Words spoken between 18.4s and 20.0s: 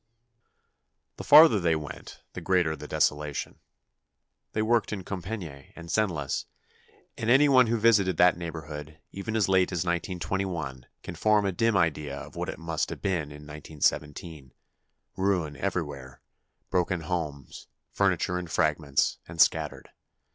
fragments, and scattered.